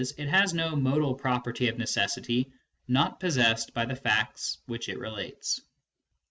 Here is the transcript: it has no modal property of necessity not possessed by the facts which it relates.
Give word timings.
it 0.17 0.27
has 0.29 0.51
no 0.51 0.75
modal 0.75 1.13
property 1.13 1.67
of 1.67 1.77
necessity 1.77 2.51
not 2.87 3.19
possessed 3.19 3.71
by 3.75 3.85
the 3.85 3.95
facts 3.95 4.57
which 4.65 4.89
it 4.89 4.97
relates. 4.97 5.61